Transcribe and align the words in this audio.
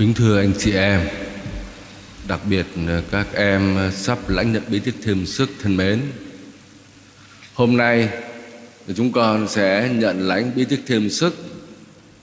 Kính 0.00 0.14
thưa 0.14 0.38
anh 0.38 0.52
chị 0.58 0.72
em, 0.72 1.08
đặc 2.28 2.40
biệt 2.50 2.66
các 3.10 3.26
em 3.34 3.90
sắp 3.92 4.18
lãnh 4.28 4.52
nhận 4.52 4.62
bí 4.68 4.78
tích 4.78 4.94
thêm 5.02 5.26
sức 5.26 5.50
thân 5.62 5.76
mến. 5.76 6.02
Hôm 7.54 7.76
nay 7.76 8.08
chúng 8.96 9.12
con 9.12 9.48
sẽ 9.48 9.90
nhận 9.94 10.28
lãnh 10.28 10.50
bí 10.56 10.64
tích 10.64 10.80
thêm 10.86 11.10
sức 11.10 11.34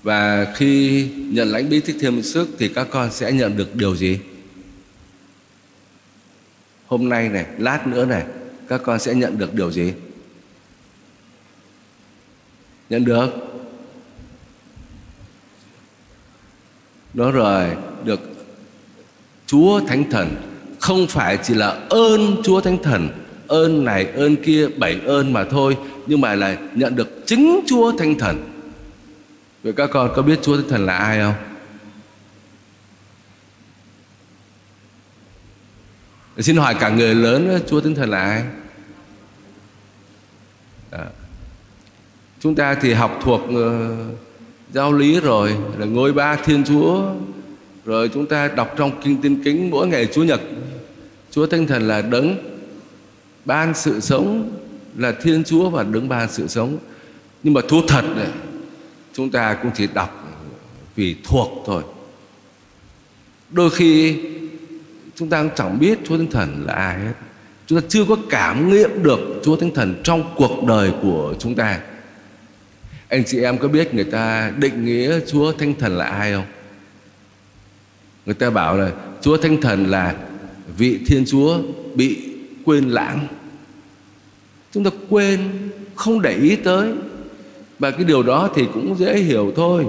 và 0.03 0.53
khi 0.55 1.03
nhận 1.15 1.51
lãnh 1.51 1.69
bí 1.69 1.79
tích 1.79 1.95
thêm 1.99 2.23
sức 2.23 2.49
thì 2.59 2.67
các 2.67 2.87
con 2.91 3.11
sẽ 3.11 3.31
nhận 3.31 3.57
được 3.57 3.75
điều 3.75 3.95
gì? 3.95 4.19
Hôm 6.87 7.09
nay 7.09 7.29
này, 7.29 7.45
lát 7.57 7.87
nữa 7.87 8.05
này, 8.05 8.25
các 8.67 8.81
con 8.83 8.99
sẽ 8.99 9.13
nhận 9.13 9.37
được 9.37 9.53
điều 9.53 9.71
gì? 9.71 9.93
Nhận 12.89 13.05
được 13.05 13.29
Đó 17.13 17.31
rồi 17.31 17.77
Được 18.03 18.19
Chúa 19.45 19.79
Thánh 19.87 20.11
Thần 20.11 20.35
Không 20.79 21.07
phải 21.07 21.37
chỉ 21.43 21.53
là 21.53 21.69
ơn 21.89 22.41
Chúa 22.43 22.61
Thánh 22.61 22.83
Thần 22.83 23.09
Ơn 23.47 23.85
này 23.85 24.05
ơn 24.05 24.35
kia 24.35 24.67
bảy 24.77 24.99
ơn 25.05 25.33
mà 25.33 25.43
thôi 25.43 25.77
Nhưng 26.07 26.21
mà 26.21 26.35
là 26.35 26.57
nhận 26.75 26.95
được 26.95 27.23
chính 27.25 27.59
Chúa 27.67 27.97
Thánh 27.97 28.19
Thần 28.19 28.51
Vậy 29.63 29.73
các 29.73 29.89
con 29.93 30.11
có 30.15 30.21
biết 30.21 30.39
Chúa 30.41 30.55
Thánh 30.55 30.69
Thần 30.69 30.85
là 30.85 30.97
ai 30.97 31.19
không? 31.19 31.33
Xin 36.39 36.57
hỏi 36.57 36.75
cả 36.79 36.89
người 36.89 37.15
lớn 37.15 37.59
Chúa 37.67 37.81
Thánh 37.81 37.95
Thần 37.95 38.09
là 38.09 38.21
ai? 38.21 38.43
À. 40.91 41.05
Chúng 42.39 42.55
ta 42.55 42.75
thì 42.81 42.93
học 42.93 43.19
thuộc 43.23 43.41
uh, 43.41 44.26
giáo 44.73 44.93
lý 44.93 45.19
rồi 45.19 45.55
là 45.77 45.85
ngôi 45.85 46.13
ba 46.13 46.35
Thiên 46.35 46.63
Chúa, 46.63 47.13
rồi 47.85 48.09
chúng 48.13 48.25
ta 48.25 48.47
đọc 48.47 48.73
trong 48.77 49.01
kinh 49.03 49.21
tiên 49.21 49.43
kính 49.43 49.69
mỗi 49.69 49.87
ngày 49.87 50.07
Chúa 50.13 50.23
nhật, 50.23 50.41
Chúa 51.31 51.45
Thánh 51.47 51.67
Thần 51.67 51.87
là 51.87 52.01
đấng 52.01 52.37
ban 53.45 53.73
sự 53.73 53.99
sống, 53.99 54.51
là 54.97 55.11
Thiên 55.11 55.43
Chúa 55.43 55.69
và 55.69 55.83
đấng 55.83 56.09
ban 56.09 56.31
sự 56.31 56.47
sống. 56.47 56.77
Nhưng 57.43 57.53
mà 57.53 57.61
thú 57.67 57.81
thật 57.87 58.03
này, 58.15 58.27
chúng 59.13 59.29
ta 59.29 59.53
cũng 59.53 59.71
chỉ 59.75 59.87
đọc 59.93 60.23
vì 60.95 61.15
thuộc 61.23 61.63
thôi. 61.65 61.83
Đôi 63.49 63.69
khi 63.69 64.17
chúng 65.15 65.29
ta 65.29 65.43
cũng 65.43 65.51
chẳng 65.55 65.79
biết 65.79 65.99
Chúa 66.07 66.17
Thánh 66.17 66.31
Thần 66.31 66.63
là 66.65 66.73
ai 66.73 66.99
hết. 66.99 67.13
Chúng 67.67 67.81
ta 67.81 67.87
chưa 67.89 68.05
có 68.05 68.15
cảm 68.29 68.69
nghiệm 68.69 69.03
được 69.03 69.19
Chúa 69.43 69.55
Thánh 69.55 69.71
Thần 69.71 69.95
trong 70.03 70.33
cuộc 70.35 70.63
đời 70.67 70.91
của 71.01 71.33
chúng 71.39 71.55
ta 71.55 71.79
anh 73.09 73.23
chị 73.25 73.41
em 73.41 73.57
có 73.57 73.67
biết 73.67 73.93
người 73.93 74.03
ta 74.03 74.51
định 74.57 74.85
nghĩa 74.85 75.19
Chúa 75.27 75.51
Thánh 75.51 75.73
Thần 75.79 75.97
là 75.97 76.05
ai 76.05 76.33
không? 76.33 76.45
Người 78.25 78.35
ta 78.35 78.49
bảo 78.49 78.77
là 78.77 78.91
Chúa 79.21 79.37
Thánh 79.37 79.61
Thần 79.61 79.91
là 79.91 80.15
vị 80.77 80.99
Thiên 81.07 81.25
Chúa 81.27 81.59
bị 81.95 82.17
quên 82.65 82.89
lãng. 82.89 83.27
Chúng 84.71 84.83
ta 84.83 84.89
quên, 85.09 85.39
không 85.95 86.21
để 86.21 86.35
ý 86.35 86.55
tới. 86.55 86.93
Và 87.79 87.91
cái 87.91 88.03
điều 88.03 88.23
đó 88.23 88.49
thì 88.55 88.63
cũng 88.73 88.95
dễ 88.99 89.17
hiểu 89.17 89.53
thôi. 89.55 89.85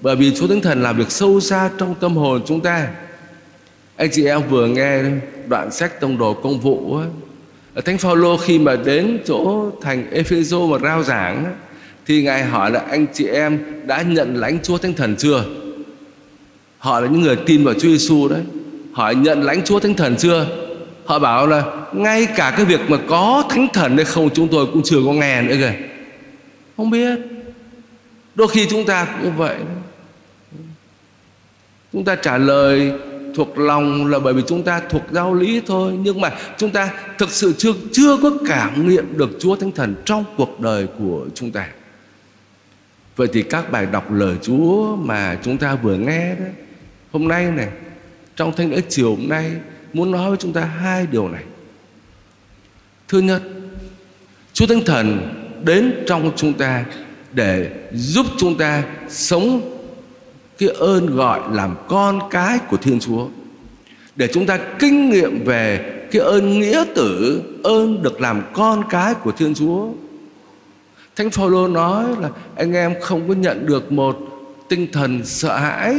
Bởi 0.00 0.16
vì 0.16 0.34
Chúa 0.36 0.46
Thánh 0.46 0.60
Thần 0.60 0.82
làm 0.82 0.96
việc 0.96 1.10
sâu 1.10 1.40
xa 1.40 1.70
trong 1.78 1.94
tâm 2.00 2.16
hồn 2.16 2.42
chúng 2.46 2.60
ta. 2.60 2.88
Anh 3.96 4.10
chị 4.12 4.24
em 4.24 4.42
vừa 4.48 4.66
nghe 4.66 5.02
đoạn 5.46 5.70
sách 5.70 6.00
tông 6.00 6.18
đồ 6.18 6.34
công 6.34 6.60
vụ. 6.60 7.00
Thánh 7.84 7.98
Phaolô 7.98 8.36
khi 8.36 8.58
mà 8.58 8.76
đến 8.76 9.18
chỗ 9.26 9.70
thành 9.82 10.10
Epheso 10.10 10.58
mà 10.66 10.78
rao 10.78 11.02
giảng 11.02 11.54
thì 12.10 12.22
ngài 12.22 12.44
hỏi 12.44 12.70
là, 12.70 12.80
anh 12.90 13.06
chị 13.14 13.26
em 13.26 13.58
đã 13.86 14.02
nhận 14.02 14.34
lãnh 14.34 14.58
Chúa 14.62 14.78
Thánh 14.78 14.94
Thần 14.94 15.16
chưa? 15.16 15.44
Họ 16.78 17.00
là 17.00 17.08
những 17.08 17.20
người 17.20 17.36
tin 17.36 17.64
vào 17.64 17.74
Chúa 17.74 17.88
Giêsu 17.88 18.28
đấy. 18.28 18.42
Hỏi 18.92 19.14
nhận 19.14 19.42
lãnh 19.42 19.64
Chúa 19.64 19.80
Thánh 19.80 19.94
Thần 19.94 20.16
chưa? 20.16 20.46
Họ 21.04 21.18
bảo 21.18 21.46
là, 21.46 21.64
ngay 21.92 22.26
cả 22.36 22.54
cái 22.56 22.64
việc 22.64 22.80
mà 22.88 22.98
có 23.08 23.44
Thánh 23.50 23.68
Thần 23.72 23.96
hay 23.96 24.04
không 24.04 24.30
chúng 24.34 24.48
tôi 24.48 24.66
cũng 24.66 24.82
chưa 24.84 24.96
có 25.06 25.12
nghe 25.12 25.42
nữa 25.42 25.54
kìa. 25.58 25.72
Không 26.76 26.90
biết. 26.90 27.18
Đôi 28.34 28.48
khi 28.48 28.66
chúng 28.70 28.84
ta 28.84 29.06
cũng 29.22 29.36
vậy. 29.36 29.56
Chúng 31.92 32.04
ta 32.04 32.14
trả 32.14 32.38
lời 32.38 32.92
thuộc 33.34 33.58
lòng 33.58 34.06
là 34.06 34.18
bởi 34.18 34.34
vì 34.34 34.42
chúng 34.46 34.62
ta 34.62 34.82
thuộc 34.90 35.02
giáo 35.10 35.34
lý 35.34 35.62
thôi 35.66 35.92
nhưng 36.02 36.20
mà 36.20 36.32
chúng 36.58 36.70
ta 36.70 36.90
thực 37.18 37.30
sự 37.30 37.52
chưa 37.58 37.72
chưa 37.92 38.16
có 38.22 38.30
cảm 38.46 38.88
nghiệm 38.88 39.18
được 39.18 39.30
Chúa 39.40 39.56
Thánh 39.56 39.72
Thần 39.72 39.94
trong 40.04 40.24
cuộc 40.36 40.60
đời 40.60 40.86
của 40.98 41.26
chúng 41.34 41.50
ta. 41.50 41.66
Vậy 43.20 43.28
thì 43.32 43.42
các 43.42 43.72
bài 43.72 43.86
đọc 43.86 44.12
lời 44.12 44.36
Chúa 44.42 44.96
mà 44.96 45.38
chúng 45.42 45.58
ta 45.58 45.74
vừa 45.74 45.96
nghe 45.96 46.34
đó, 46.34 46.44
Hôm 47.12 47.28
nay 47.28 47.44
này, 47.44 47.68
Trong 48.36 48.52
thánh 48.56 48.72
lễ 48.72 48.80
chiều 48.88 49.10
hôm 49.10 49.28
nay, 49.28 49.52
Muốn 49.92 50.10
nói 50.10 50.28
với 50.28 50.38
chúng 50.38 50.52
ta 50.52 50.64
hai 50.64 51.06
điều 51.06 51.28
này. 51.28 51.44
Thứ 53.08 53.18
nhất, 53.18 53.42
Chúa 54.52 54.66
Thánh 54.66 54.84
Thần 54.86 55.34
đến 55.64 55.94
trong 56.06 56.32
chúng 56.36 56.52
ta 56.52 56.84
Để 57.32 57.70
giúp 57.92 58.26
chúng 58.38 58.58
ta 58.58 58.84
sống 59.08 59.78
Cái 60.58 60.68
ơn 60.68 61.16
gọi 61.16 61.40
làm 61.52 61.76
con 61.88 62.20
cái 62.30 62.58
của 62.58 62.76
Thiên 62.76 63.00
Chúa, 63.00 63.28
Để 64.16 64.28
chúng 64.32 64.46
ta 64.46 64.58
kinh 64.78 65.10
nghiệm 65.10 65.44
về 65.44 65.92
Cái 66.10 66.22
ơn 66.22 66.60
nghĩa 66.60 66.84
tử, 66.94 67.42
Ơn 67.62 68.02
được 68.02 68.20
làm 68.20 68.42
con 68.52 68.84
cái 68.90 69.14
của 69.14 69.32
Thiên 69.32 69.54
Chúa. 69.54 69.88
Thánh 71.20 71.30
Phaolô 71.30 71.68
nói 71.68 72.04
là 72.20 72.28
anh 72.56 72.72
em 72.72 72.94
không 73.00 73.28
có 73.28 73.34
nhận 73.34 73.66
được 73.66 73.92
một 73.92 74.18
tinh 74.68 74.86
thần 74.92 75.20
sợ 75.24 75.56
hãi, 75.56 75.96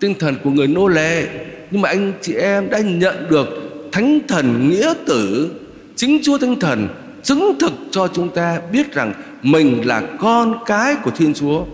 tinh 0.00 0.14
thần 0.18 0.34
của 0.44 0.50
người 0.50 0.66
nô 0.66 0.88
lệ, 0.88 1.28
nhưng 1.70 1.82
mà 1.82 1.88
anh 1.88 2.12
chị 2.22 2.34
em 2.34 2.70
đã 2.70 2.78
nhận 2.78 3.14
được 3.30 3.48
thánh 3.92 4.18
thần 4.28 4.70
nghĩa 4.70 4.94
tử, 5.06 5.50
chính 5.96 6.18
Chúa 6.22 6.38
Thánh 6.38 6.60
Thần 6.60 6.88
chứng 7.22 7.52
thực 7.60 7.72
cho 7.90 8.08
chúng 8.08 8.28
ta 8.28 8.60
biết 8.72 8.92
rằng 8.92 9.12
mình 9.42 9.86
là 9.86 10.02
con 10.18 10.58
cái 10.66 10.94
của 11.04 11.10
Thiên 11.10 11.34
Chúa. 11.34 11.64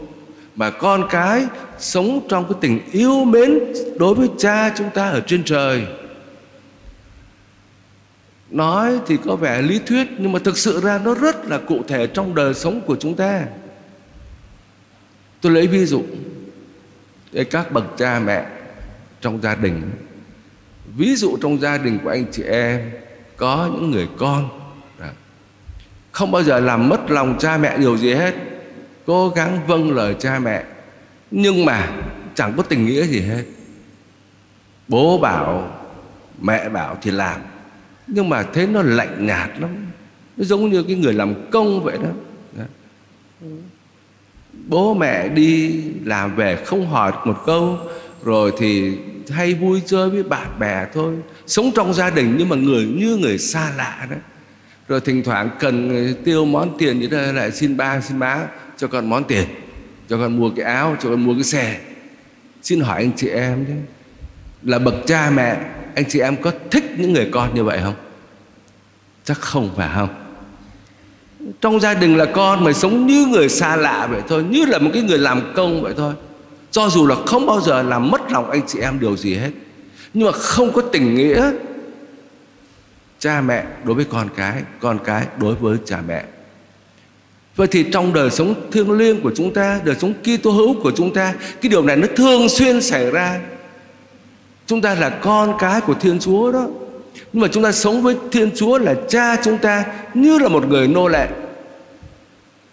Mà 0.56 0.70
con 0.70 1.04
cái 1.10 1.46
sống 1.78 2.20
trong 2.28 2.44
cái 2.44 2.58
tình 2.60 2.80
yêu 2.92 3.24
mến 3.24 3.58
đối 3.98 4.14
với 4.14 4.28
cha 4.38 4.72
chúng 4.76 4.90
ta 4.94 5.08
ở 5.08 5.20
trên 5.20 5.44
trời 5.44 5.82
nói 8.50 9.00
thì 9.06 9.16
có 9.24 9.36
vẻ 9.36 9.62
lý 9.62 9.80
thuyết, 9.86 10.08
nhưng 10.18 10.32
mà 10.32 10.38
thực 10.44 10.58
sự 10.58 10.80
ra 10.80 11.00
nó 11.04 11.14
rất 11.14 11.44
là 11.44 11.58
cụ 11.58 11.82
thể 11.88 12.06
trong 12.06 12.34
đời 12.34 12.54
sống 12.54 12.80
của 12.80 12.96
chúng 12.96 13.14
ta. 13.14 13.44
Tôi 15.40 15.52
lấy 15.52 15.66
ví 15.66 15.86
dụ 15.86 16.02
để 17.32 17.44
các 17.44 17.72
bậc 17.72 17.84
cha 17.96 18.20
mẹ 18.24 18.46
trong 19.20 19.42
gia 19.42 19.54
đình. 19.54 19.90
Ví 20.96 21.16
dụ 21.16 21.36
trong 21.42 21.60
gia 21.60 21.78
đình 21.78 21.98
của 22.04 22.10
anh 22.10 22.24
chị 22.32 22.42
em, 22.42 22.90
có 23.36 23.70
những 23.72 23.90
người 23.90 24.08
con 24.18 24.48
à, 25.00 25.10
không 26.12 26.30
bao 26.30 26.42
giờ 26.42 26.60
làm 26.60 26.88
mất 26.88 27.10
lòng 27.10 27.36
cha 27.38 27.58
mẹ 27.58 27.78
điều 27.78 27.96
gì 27.96 28.14
hết, 28.14 28.34
cố 29.06 29.28
gắng 29.28 29.66
vâng 29.66 29.94
lời 29.94 30.16
cha 30.18 30.38
mẹ, 30.38 30.64
nhưng 31.30 31.64
mà 31.64 31.92
chẳng 32.34 32.52
có 32.56 32.62
tình 32.62 32.86
nghĩa 32.86 33.06
gì 33.06 33.20
hết. 33.20 33.44
Bố 34.88 35.18
bảo, 35.18 35.80
mẹ 36.40 36.68
bảo 36.68 36.98
thì 37.02 37.10
làm 37.10 37.40
nhưng 38.06 38.28
mà 38.28 38.42
thế 38.42 38.66
nó 38.66 38.82
lạnh 38.82 39.26
nhạt 39.26 39.50
lắm. 39.60 39.70
Nó 40.36 40.44
giống 40.44 40.70
như 40.70 40.82
cái 40.82 40.96
người 40.96 41.12
làm 41.12 41.34
công 41.50 41.84
vậy 41.84 41.98
đó. 42.02 42.10
Bố 44.68 44.94
mẹ 44.94 45.28
đi 45.28 45.82
làm 46.04 46.36
về 46.36 46.56
không 46.64 46.86
hỏi 46.86 47.12
một 47.24 47.42
câu, 47.46 47.78
rồi 48.24 48.52
thì 48.58 48.98
hay 49.28 49.54
vui 49.54 49.82
chơi 49.86 50.10
với 50.10 50.22
bạn 50.22 50.58
bè 50.58 50.86
thôi. 50.94 51.14
Sống 51.46 51.70
trong 51.74 51.94
gia 51.94 52.10
đình 52.10 52.34
nhưng 52.38 52.48
mà 52.48 52.56
người 52.56 52.84
như 52.84 53.16
người 53.16 53.38
xa 53.38 53.72
lạ 53.76 54.06
đó. 54.10 54.16
Rồi 54.88 55.00
thỉnh 55.00 55.22
thoảng 55.24 55.50
cần 55.60 56.14
tiêu 56.24 56.44
món 56.44 56.78
tiền 56.78 57.00
như 57.00 57.06
thế 57.06 57.32
lại 57.32 57.52
xin 57.52 57.76
ba, 57.76 58.00
xin 58.00 58.18
má 58.18 58.46
cho 58.76 58.86
con 58.86 59.10
món 59.10 59.24
tiền, 59.24 59.44
cho 60.08 60.18
con 60.18 60.38
mua 60.38 60.50
cái 60.56 60.66
áo, 60.66 60.96
cho 61.02 61.10
con 61.10 61.24
mua 61.24 61.34
cái 61.34 61.44
xe. 61.44 61.80
Xin 62.62 62.80
hỏi 62.80 63.02
anh 63.02 63.12
chị 63.16 63.28
em 63.28 63.64
chứ 63.68 63.74
là 64.62 64.78
bậc 64.78 64.94
cha 65.06 65.30
mẹ 65.30 65.56
anh 65.94 66.04
chị 66.08 66.20
em 66.20 66.36
có 66.42 66.52
thích 66.70 66.84
những 66.98 67.12
người 67.12 67.28
con 67.32 67.54
như 67.54 67.64
vậy 67.64 67.80
không? 67.82 67.94
Chắc 69.24 69.40
không 69.40 69.70
phải 69.76 69.90
không? 69.94 70.08
Trong 71.60 71.80
gia 71.80 71.94
đình 71.94 72.16
là 72.16 72.24
con 72.24 72.64
mà 72.64 72.72
sống 72.72 73.06
như 73.06 73.26
người 73.26 73.48
xa 73.48 73.76
lạ 73.76 74.06
vậy 74.10 74.20
thôi, 74.28 74.44
như 74.50 74.64
là 74.64 74.78
một 74.78 74.90
cái 74.94 75.02
người 75.02 75.18
làm 75.18 75.52
công 75.54 75.82
vậy 75.82 75.94
thôi. 75.96 76.14
Cho 76.70 76.88
dù 76.88 77.06
là 77.06 77.16
không 77.26 77.46
bao 77.46 77.60
giờ 77.60 77.82
làm 77.82 78.10
mất 78.10 78.32
lòng 78.32 78.50
anh 78.50 78.60
chị 78.66 78.78
em 78.80 79.00
điều 79.00 79.16
gì 79.16 79.34
hết. 79.34 79.50
Nhưng 80.14 80.26
mà 80.26 80.32
không 80.32 80.72
có 80.72 80.82
tình 80.82 81.14
nghĩa. 81.14 81.50
Cha 83.18 83.40
mẹ 83.40 83.64
đối 83.84 83.94
với 83.94 84.04
con 84.04 84.28
cái 84.36 84.62
con 84.80 84.98
cái 85.04 85.26
đối 85.38 85.54
với 85.54 85.78
cha 85.84 86.02
mẹ. 86.08 86.24
Vậy 87.56 87.66
thì 87.66 87.84
trong 87.92 88.12
đời 88.12 88.30
sống 88.30 88.54
thiêng 88.72 88.90
liêng 88.90 89.20
của 89.20 89.32
chúng 89.36 89.54
ta, 89.54 89.80
Đời 89.84 89.96
sống 90.00 90.14
Kitô 90.14 90.50
hữu 90.50 90.82
của 90.82 90.92
chúng 90.96 91.14
ta, 91.14 91.34
Cái 91.60 91.70
điều 91.70 91.82
này 91.82 91.96
nó 91.96 92.06
thường 92.16 92.48
xuyên 92.48 92.82
xảy 92.82 93.10
ra. 93.10 93.40
Chúng 94.72 94.80
ta 94.80 94.94
là 94.94 95.10
con 95.10 95.54
cái 95.58 95.80
của 95.80 95.94
Thiên 95.94 96.18
Chúa 96.18 96.52
đó. 96.52 96.66
Nhưng 97.32 97.42
mà 97.42 97.48
chúng 97.48 97.62
ta 97.62 97.72
sống 97.72 98.02
với 98.02 98.16
Thiên 98.32 98.50
Chúa 98.54 98.78
là 98.78 98.94
cha 99.08 99.36
chúng 99.44 99.58
ta 99.58 99.84
Như 100.14 100.38
là 100.38 100.48
một 100.48 100.68
người 100.68 100.88
nô 100.88 101.08
lệ. 101.08 101.28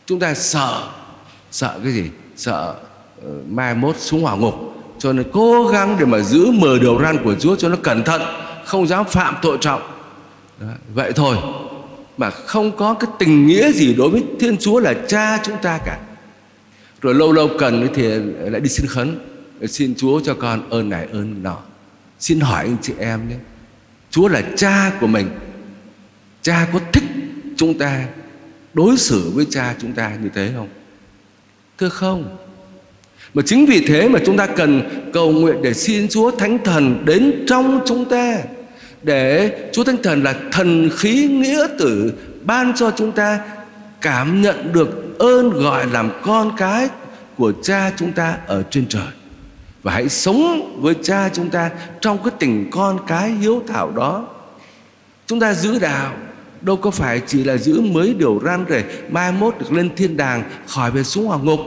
Chúng 0.06 0.20
ta 0.20 0.34
sợ 0.34 0.84
Sợ 1.52 1.80
cái 1.84 1.94
gì? 1.94 2.10
Sợ 2.36 2.76
uh, 3.20 3.26
mai 3.50 3.76
mốt 3.76 3.96
xuống 3.98 4.22
hỏa 4.22 4.36
ngục. 4.36 4.54
Cho 5.00 5.14
nên 5.14 5.26
cố 5.32 5.68
gắng 5.68 5.96
để 6.00 6.06
mà 6.06 6.20
giữ 6.20 6.46
mờ 6.52 6.80
điều 6.82 7.02
răn 7.02 7.24
của 7.24 7.36
Chúa 7.36 7.56
cho 7.56 7.70
nó 7.70 7.76
cẩn 7.84 8.04
thận 8.04 8.22
không 8.66 8.88
dám 8.88 9.06
phạm 9.06 9.36
tội 9.42 9.58
trọng. 9.62 9.82
Đó, 10.60 10.68
vậy 10.94 11.12
thôi. 11.16 11.38
Mà 12.18 12.30
không 12.30 12.72
có 12.72 12.94
cái 12.94 13.10
tình 13.20 13.48
nghĩa 13.48 13.72
gì 13.72 13.94
đối 13.94 14.10
với 14.10 14.24
Thiên 14.40 14.58
Chúa 14.58 14.80
là 14.80 14.94
cha 15.08 15.40
chúng 15.44 15.58
ta 15.62 15.80
cả. 15.86 16.00
Rồi 17.02 17.14
lâu 17.14 17.32
lâu 17.32 17.50
cần 17.60 17.88
thì 17.94 18.04
lại 18.40 18.62
đi 18.62 18.70
xin 18.70 18.88
khấn 18.88 19.20
xin 19.68 19.94
Chúa 19.98 20.20
cho 20.20 20.34
con 20.34 20.70
ơn 20.70 20.90
này 20.90 21.08
ơn 21.14 21.44
nọ 21.44 21.58
xin 22.20 22.40
hỏi 22.40 22.64
anh 22.64 22.78
chị 22.82 22.94
em 23.00 23.30
nhé, 23.30 23.36
Chúa 24.12 24.28
là 24.28 24.42
cha 24.58 24.92
của 25.00 25.08
mình, 25.08 25.30
cha 26.42 26.68
có 26.74 26.80
thích 26.94 27.04
chúng 27.58 27.78
ta, 27.78 28.06
đối 28.74 28.98
xử 28.98 29.32
với 29.34 29.46
cha 29.50 29.76
chúng 29.80 29.94
ta 29.94 30.12
như 30.24 30.30
thế 30.36 30.52
không? 30.56 30.68
Thưa 31.78 31.90
không. 31.90 32.38
Mà 33.34 33.42
chính 33.46 33.66
vì 33.66 33.86
thế 33.88 34.10
mà 34.10 34.20
chúng 34.26 34.38
ta 34.38 34.46
cần 34.46 34.82
cầu 35.14 35.32
nguyện 35.32 35.62
để 35.62 35.74
xin 35.74 36.08
Chúa 36.10 36.32
Thánh 36.32 36.58
Thần 36.64 37.06
đến 37.06 37.46
trong 37.48 37.82
chúng 37.86 38.06
ta, 38.06 38.38
để 39.04 39.52
Chúa 39.74 39.84
Thánh 39.84 40.04
Thần 40.04 40.24
là 40.24 40.36
thần 40.52 40.90
khí 40.98 41.28
nghĩa 41.28 41.68
tử 41.80 42.14
ban 42.42 42.74
cho 42.76 42.92
chúng 42.92 43.12
ta 43.12 43.40
cảm 44.02 44.42
nhận 44.42 44.74
được 44.74 45.20
ơn 45.20 45.50
gọi 45.50 45.88
làm 45.92 46.12
con 46.24 46.52
cái 46.58 46.88
của 47.38 47.54
cha 47.64 47.92
chúng 47.98 48.12
ta 48.12 48.38
ở 48.48 48.64
trên 48.72 48.86
trời 48.88 49.08
và 49.84 49.94
hãy 49.94 50.10
sống 50.10 50.76
với 50.82 50.96
cha 51.04 51.30
chúng 51.34 51.50
ta 51.50 51.72
trong 52.02 52.18
cái 52.24 52.34
tình 52.40 52.70
con 52.72 53.00
cái 53.08 53.30
hiếu 53.30 53.62
thảo 53.68 53.92
đó. 53.92 54.28
Chúng 55.28 55.40
ta 55.40 55.54
giữ 55.54 55.80
đạo, 55.80 56.14
đâu 56.62 56.76
có 56.76 56.92
phải 56.92 57.22
chỉ 57.28 57.44
là 57.44 57.58
giữ 57.58 57.82
mới 57.82 58.14
điều 58.14 58.42
răn 58.46 58.66
rể, 58.70 58.84
mai 59.10 59.32
mốt 59.32 59.56
được 59.60 59.72
lên 59.72 59.96
thiên 59.96 60.18
đàng, 60.18 60.44
khỏi 60.68 60.92
về 60.92 61.04
xuống 61.04 61.26
hỏa 61.26 61.38
ngục. 61.38 61.60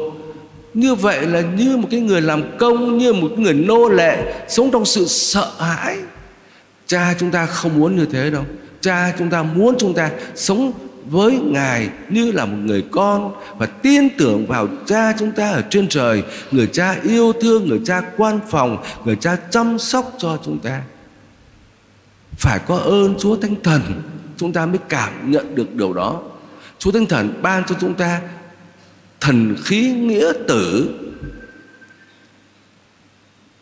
Như 0.75 0.95
vậy 0.95 1.27
là 1.27 1.41
như 1.41 1.77
một 1.77 1.89
cái 1.91 2.01
người 2.01 2.21
làm 2.21 2.59
công, 2.59 2.99
như 2.99 3.13
một 3.13 3.39
người 3.39 3.55
nô 3.55 3.89
lệ, 3.89 4.45
sống 4.49 4.71
trong 4.71 4.85
sự 4.85 5.07
sợ 5.09 5.51
hãi. 5.59 5.99
Cha 6.87 7.15
chúng 7.19 7.31
ta 7.31 7.47
không 7.47 7.79
muốn 7.81 7.97
như 7.97 8.07
thế 8.07 8.31
đâu. 8.31 8.45
Cha 8.81 9.13
chúng 9.19 9.31
ta 9.31 9.43
muốn 9.43 9.75
chúng 9.79 9.95
ta 9.95 10.11
sống 10.35 10.73
với 11.11 11.33
ngài 11.33 11.89
như 12.09 12.33
là 12.33 12.45
một 12.45 12.57
người 12.65 12.85
con 12.91 13.35
và 13.59 13.67
tin 13.67 14.09
tưởng 14.19 14.47
vào 14.47 14.69
cha 14.87 15.13
chúng 15.19 15.33
ta 15.33 15.51
ở 15.51 15.63
trên 15.71 15.89
trời. 15.89 16.23
Người 16.51 16.67
cha 16.67 16.97
yêu 17.03 17.33
thương, 17.41 17.69
người 17.69 17.81
cha 17.85 18.03
quan 18.17 18.41
phòng, 18.51 18.85
người 19.05 19.17
cha 19.17 19.37
chăm 19.37 19.79
sóc 19.79 20.13
cho 20.19 20.39
chúng 20.45 20.59
ta. 20.59 20.83
Phải 22.39 22.59
có 22.67 22.77
ơn 22.77 23.15
chúa 23.19 23.37
thánh 23.37 23.55
thần, 23.63 23.83
chúng 24.37 24.53
ta 24.53 24.67
mới 24.67 24.79
cảm 24.89 25.31
nhận 25.31 25.55
được 25.55 25.75
điều 25.75 25.93
đó. 25.93 26.23
Chúa 26.79 26.91
thánh 26.91 27.07
thần 27.07 27.43
ban 27.43 27.65
cho 27.65 27.75
chúng 27.81 27.95
ta 27.95 28.21
thần 29.21 29.57
khí 29.65 29.91
nghĩa 29.91 30.33
tử 30.49 30.99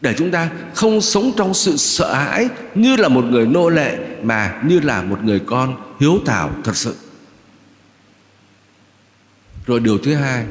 để 0.01 0.15
chúng 0.19 0.31
ta 0.31 0.51
không 0.75 1.01
sống 1.01 1.33
trong 1.37 1.55
sự 1.55 1.77
sợ 1.77 2.15
hãi 2.15 2.49
như 2.75 2.97
là 2.97 3.09
một 3.09 3.25
người 3.25 3.47
nô 3.47 3.69
lệ 3.69 3.99
mà 4.23 4.63
như 4.65 4.81
là 4.81 5.03
một 5.03 5.25
người 5.25 5.41
con 5.47 5.77
hiếu 6.01 6.19
thảo 6.27 6.51
thật 6.65 6.77
sự 6.77 6.95
rồi 9.67 9.81
điều 9.81 9.99
thứ 9.99 10.15
hai, 10.15 10.45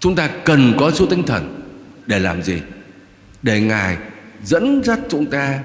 chúng 0.00 0.14
ta 0.14 0.30
cần 0.44 0.74
có 0.78 0.90
Chúa 0.90 1.06
Tinh 1.06 1.22
Thần 1.22 1.62
để 2.06 2.18
làm 2.18 2.42
gì? 2.42 2.60
Để 3.42 3.60
Ngài 3.60 3.96
dẫn 4.44 4.82
dắt 4.84 4.98
chúng 5.08 5.26
ta, 5.26 5.62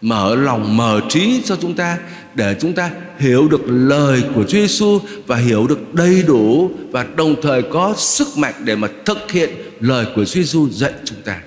mở 0.00 0.34
lòng, 0.34 0.76
mở 0.76 1.00
trí 1.08 1.42
cho 1.44 1.56
chúng 1.56 1.74
ta, 1.74 1.98
để 2.34 2.56
chúng 2.60 2.72
ta 2.72 2.90
hiểu 3.18 3.48
được 3.48 3.62
lời 3.66 4.22
của 4.34 4.44
Chúa 4.44 4.58
Giêsu 4.58 5.00
và 5.26 5.36
hiểu 5.36 5.66
được 5.66 5.94
đầy 5.94 6.22
đủ 6.22 6.70
và 6.90 7.06
đồng 7.16 7.42
thời 7.42 7.62
có 7.62 7.94
sức 7.96 8.28
mạnh 8.36 8.54
để 8.64 8.76
mà 8.76 8.88
thực 9.04 9.30
hiện 9.30 9.50
lời 9.80 10.06
của 10.14 10.24
Chúa 10.24 10.40
Giêsu 10.40 10.68
dạy 10.68 10.92
chúng 11.04 11.22
ta. 11.24 11.40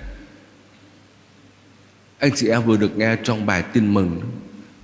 Anh 2.19 2.31
chị 2.35 2.47
em 2.47 2.63
vừa 2.63 2.77
được 2.77 2.97
nghe 2.97 3.15
trong 3.23 3.45
bài 3.45 3.63
tin 3.73 3.93
mừng 3.93 4.21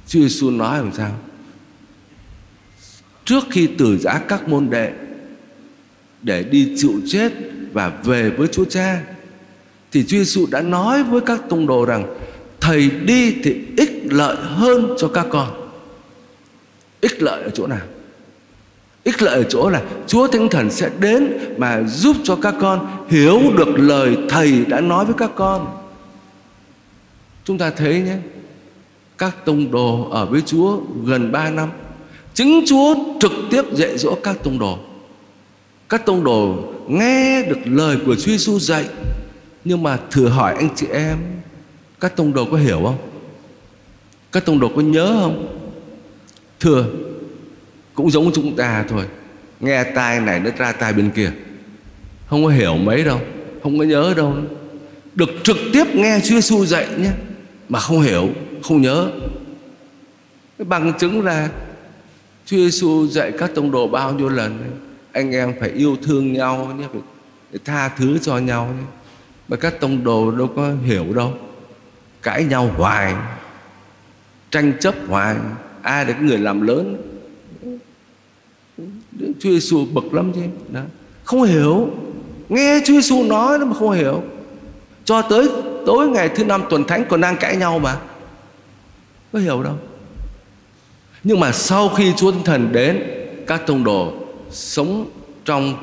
Chúa 0.08 0.20
Giêsu 0.20 0.52
nói 0.52 0.78
làm 0.78 0.92
sao? 0.94 1.20
Trước 3.30 3.44
khi 3.50 3.70
từ 3.78 3.98
giã 3.98 4.22
các 4.28 4.48
môn 4.48 4.70
đệ, 4.70 4.92
để 6.22 6.44
đi 6.44 6.74
chịu 6.78 6.94
chết 7.08 7.32
và 7.74 7.92
về 8.04 8.30
với 8.30 8.48
Chúa 8.48 8.66
Cha, 8.66 9.02
thì 9.92 10.04
Chúa 10.04 10.18
Giêsu 10.18 10.46
đã 10.52 10.62
nói 10.62 11.04
với 11.04 11.22
các 11.22 11.42
tông 11.50 11.68
đồ 11.68 11.86
rằng, 11.86 12.16
thầy 12.60 12.90
đi 12.90 13.36
thì 13.44 13.56
ích 13.78 14.02
lợi 14.06 14.38
hơn 14.40 14.96
cho 14.98 15.08
các 15.08 15.28
con. 15.30 15.70
Ích 17.02 17.22
lợi 17.22 17.44
ở 17.44 17.50
chỗ 17.50 17.68
nào? 17.68 17.86
Ích 19.04 19.22
lợi 19.22 19.36
ở 19.36 19.44
chỗ 19.44 19.70
là 19.70 19.82
chúa 20.08 20.28
thánh 20.28 20.50
thần 20.50 20.72
sẽ 20.72 20.90
đến 21.00 21.34
mà 21.58 21.84
giúp 21.84 22.16
cho 22.24 22.36
các 22.36 22.56
con 22.60 23.06
hiểu 23.10 23.42
được 23.58 23.80
lời 23.80 24.18
thầy 24.30 24.66
đã 24.66 24.82
nói 24.82 25.06
với 25.06 25.16
các 25.18 25.32
con. 25.36 25.78
Chúng 27.44 27.58
ta 27.58 27.70
thấy 27.70 28.02
nhé, 28.02 28.18
các 29.18 29.46
tông 29.46 29.72
đồ 29.72 30.10
ở 30.10 30.26
với 30.26 30.42
chúa 30.42 30.80
gần 31.06 31.32
3 31.32 31.50
năm 31.50 31.70
chính 32.34 32.64
chúa 32.68 32.96
trực 33.20 33.32
tiếp 33.52 33.62
dạy 33.74 33.98
dỗ 33.98 34.16
các 34.16 34.38
tông 34.44 34.60
đồ. 34.60 34.80
Các 35.90 36.06
tông 36.06 36.24
đồ 36.24 36.74
nghe 36.88 37.44
được 37.44 37.60
lời 37.66 37.98
của 38.06 38.16
chúa 38.16 38.32
giêsu 38.32 38.60
dạy, 38.60 38.86
nhưng 39.66 39.84
mà 39.84 39.98
thử 40.12 40.28
hỏi 40.28 40.56
anh 40.58 40.70
chị 40.76 40.88
em, 40.94 41.18
các 42.00 42.16
tông 42.16 42.34
đồ 42.34 42.46
có 42.46 42.58
hiểu 42.58 42.82
không? 42.84 42.98
Các 44.32 44.46
tông 44.46 44.60
đồ 44.60 44.72
có 44.76 44.82
nhớ 44.82 45.18
không? 45.22 45.58
Thưa, 46.60 46.86
cũng 47.94 48.12
giống 48.12 48.32
chúng 48.34 48.56
ta 48.56 48.86
thôi. 48.90 49.04
Nghe 49.60 49.84
tai 49.84 50.20
này 50.20 50.40
nó 50.40 50.50
ra 50.58 50.72
tai 50.72 50.94
bên 50.94 51.10
kia. 51.16 51.32
Không 52.28 52.44
có 52.44 52.50
hiểu 52.50 52.78
mấy 52.78 53.04
đâu, 53.04 53.20
không 53.64 53.78
có 53.80 53.84
nhớ 53.84 54.14
đâu. 54.18 54.34
Được 55.16 55.30
trực 55.44 55.58
tiếp 55.74 55.84
nghe 55.96 56.20
Chúa 56.20 56.36
Giêsu 56.36 56.66
dạy 56.66 56.88
nhé, 56.98 57.12
mà 57.70 57.80
không 57.80 58.02
hiểu, 58.02 58.30
không 58.64 58.82
nhớ. 58.82 59.12
Bằng 60.58 60.94
chứng 61.00 61.26
là 61.26 61.50
Chúa 62.50 62.58
Giêsu 62.58 63.08
dạy 63.08 63.32
các 63.38 63.52
tông 63.56 63.72
đồ 63.72 63.88
bao 63.88 64.14
nhiêu 64.14 64.30
lần 64.30 64.80
anh 65.12 65.32
em 65.32 65.54
phải 65.60 65.70
yêu 65.70 65.98
thương 66.04 66.34
nhau 66.34 66.74
nhé 66.78 66.86
phải, 66.92 67.02
phải 67.52 67.60
tha 67.66 67.90
thứ 67.90 68.18
cho 68.18 68.38
nhau 68.38 68.66
nhé 68.78 68.86
mà 69.48 69.58
các 69.58 69.80
tông 69.80 70.04
đồ 70.04 70.32
đâu 70.32 70.50
có 70.56 70.72
hiểu 70.84 71.06
đâu 71.14 71.34
cãi 72.22 72.44
nhau 72.44 72.72
hoài 72.78 73.16
tranh 74.52 74.74
chấp 74.80 74.96
hoài 75.08 75.36
ai 75.82 76.06
là 76.06 76.12
cái 76.12 76.22
người 76.22 76.38
làm 76.38 76.62
lớn. 76.62 76.98
Chúa 79.20 79.50
Giêsu 79.50 79.86
bực 79.86 80.14
lắm 80.14 80.32
chứ 80.36 80.42
đó. 80.70 80.82
không 81.24 81.44
hiểu 81.44 81.90
nghe 82.50 82.82
Chúa 82.86 82.94
Giêsu 82.94 83.24
nói 83.24 83.60
mà 83.60 83.74
không 83.74 83.92
hiểu. 83.92 84.24
Cho 85.06 85.22
tới 85.22 85.50
tối 85.86 86.08
ngày 86.08 86.30
thứ 86.30 86.46
năm 86.46 86.64
tuần 86.70 86.84
thánh 86.84 87.04
còn 87.10 87.22
đang 87.22 87.38
cãi 87.38 87.58
nhau 87.58 87.80
mà 87.80 87.98
có 89.34 89.40
hiểu 89.40 89.64
đâu 89.64 89.76
nhưng 91.24 91.40
mà 91.40 91.52
sau 91.52 91.90
khi 91.90 92.14
Chúa 92.18 92.32
Thánh 92.32 92.44
Thần 92.44 92.72
đến, 92.72 93.04
các 93.48 93.68
tông 93.68 93.84
đồ 93.84 94.14
sống 94.52 95.10
trong 95.46 95.76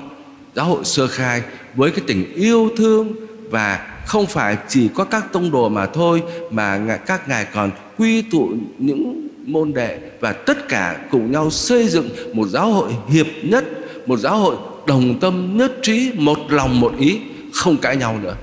giáo 0.55 0.67
hội 0.67 0.85
sơ 0.85 1.07
khai 1.07 1.43
với 1.75 1.91
cái 1.91 2.01
tình 2.07 2.35
yêu 2.35 2.71
thương 2.77 3.13
và 3.51 3.97
không 4.07 4.27
phải 4.27 4.57
chỉ 4.69 4.89
có 4.95 5.05
các 5.05 5.33
tông 5.33 5.51
đồ 5.51 5.69
mà 5.69 5.87
thôi, 5.87 6.23
mà 6.51 6.99
các 7.07 7.29
ngài 7.29 7.47
còn 7.55 7.71
quy 7.99 8.23
tụ 8.23 8.53
những 8.79 9.29
môn 9.47 9.73
đệ 9.73 9.99
và 10.21 10.33
tất 10.33 10.69
cả 10.69 10.97
cùng 11.11 11.33
nhau 11.33 11.51
xây 11.51 11.89
dựng 11.89 12.09
một 12.33 12.49
giáo 12.49 12.73
hội 12.73 12.93
hiệp 13.09 13.27
nhất, 13.43 13.65
một 14.07 14.17
giáo 14.17 14.39
hội 14.39 14.57
đồng 14.87 15.21
tâm 15.21 15.57
nhất 15.57 15.73
trí, 15.83 16.13
một 16.15 16.39
lòng 16.49 16.81
một 16.81 16.93
ý, 16.99 17.21
không 17.55 17.77
cãi 17.77 17.97
nhau 17.97 18.19
nữa. 18.23 18.35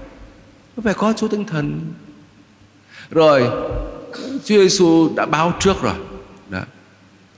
Phải 0.84 0.94
có 0.94 1.14
Chúa 1.14 1.28
Tinh 1.28 1.46
Thần. 1.46 1.80
Rồi, 3.10 3.50
Chúa 4.46 4.58
Giêsu 4.58 5.10
đã 5.16 5.26
báo 5.26 5.54
trước 5.60 5.82
rồi. 5.82 5.94
Đó 6.50 6.62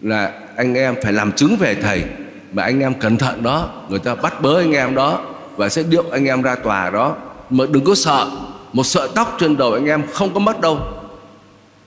là 0.05 0.33
anh 0.55 0.73
em 0.73 0.95
phải 1.03 1.13
làm 1.13 1.31
chứng 1.31 1.55
về 1.59 1.75
thầy 1.75 2.03
mà 2.51 2.63
anh 2.63 2.79
em 2.79 2.93
cẩn 2.93 3.17
thận 3.17 3.43
đó, 3.43 3.69
người 3.89 3.99
ta 3.99 4.15
bắt 4.15 4.41
bớ 4.41 4.59
anh 4.59 4.71
em 4.71 4.95
đó 4.95 5.21
và 5.55 5.69
sẽ 5.69 5.83
điệu 5.83 6.03
anh 6.11 6.25
em 6.25 6.41
ra 6.41 6.55
tòa 6.55 6.89
đó. 6.89 7.15
Mà 7.49 7.65
đừng 7.71 7.83
có 7.83 7.95
sợ, 7.95 8.29
một 8.73 8.83
sợi 8.83 9.07
tóc 9.15 9.35
trên 9.39 9.57
đầu 9.57 9.73
anh 9.73 9.85
em 9.85 10.03
không 10.13 10.33
có 10.33 10.39
mất 10.39 10.61
đâu. 10.61 10.77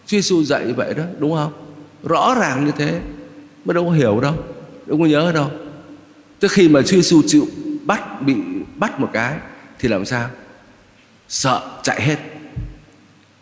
Chúa 0.06 0.16
Giêsu 0.16 0.42
dạy 0.42 0.64
như 0.66 0.74
vậy 0.74 0.94
đó, 0.94 1.02
đúng 1.18 1.34
không? 1.34 1.52
Rõ 2.04 2.34
ràng 2.40 2.64
như 2.64 2.72
thế, 2.76 3.00
mới 3.64 3.74
đâu 3.74 3.84
có 3.84 3.90
hiểu 3.90 4.20
đâu 4.20 4.34
đâu 4.86 4.98
có 4.98 5.04
nhớ 5.04 5.32
đâu. 5.34 5.50
Tức 6.40 6.50
khi 6.50 6.68
mà 6.68 6.82
Chúa 6.82 6.96
Giêsu 6.96 7.22
chịu 7.26 7.46
bắt, 7.84 8.22
bị 8.22 8.34
bắt 8.76 9.00
một 9.00 9.08
cái, 9.12 9.34
thì 9.78 9.88
làm 9.88 10.04
sao? 10.04 10.28
Sợ 11.28 11.60
chạy 11.82 12.00
hết. 12.00 12.16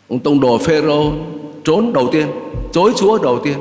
Ông 0.09 0.19
tông 0.19 0.41
đồ 0.41 0.59
phêrô 0.59 1.13
trốn 1.65 1.93
đầu 1.93 2.09
tiên, 2.13 2.27
chối 2.73 2.93
chúa 2.97 3.19
đầu 3.23 3.41
tiên 3.45 3.59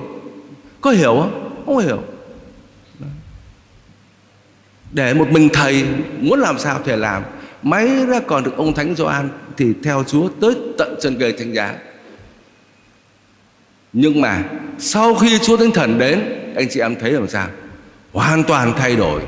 có 0.85 0.91
hiểu 0.91 1.15
không? 1.19 1.63
Không 1.65 1.77
hiểu. 1.77 1.99
Để 4.91 5.13
một 5.13 5.27
mình 5.31 5.49
thầy 5.53 5.85
muốn 6.19 6.39
làm 6.39 6.59
sao 6.59 6.79
thì 6.85 6.95
làm. 6.95 7.23
Máy 7.63 7.87
ra 8.07 8.19
còn 8.27 8.43
được 8.43 8.57
ông 8.57 8.73
Thánh 8.73 8.95
Gioan 8.95 9.29
Thì 9.57 9.73
theo 9.83 10.03
Chúa 10.07 10.29
tới 10.41 10.55
tận 10.77 10.95
chân 11.01 11.17
cây 11.19 11.31
thánh 11.31 11.53
giá. 11.53 11.75
Nhưng 13.93 14.21
mà 14.21 14.43
Sau 14.79 15.15
khi 15.15 15.39
Chúa 15.39 15.57
Thánh 15.57 15.71
Thần 15.71 15.97
đến, 15.99 16.21
Anh 16.55 16.67
chị 16.69 16.79
em 16.79 16.95
thấy 16.95 17.11
làm 17.11 17.27
sao? 17.27 17.47
Hoàn 18.13 18.43
toàn 18.43 18.73
thay 18.77 18.95
đổi. 18.95 19.21